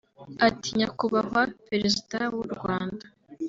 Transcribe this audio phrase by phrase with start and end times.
[0.47, 3.05] Ati “Nyakubahwa Perezida w’u Rwanda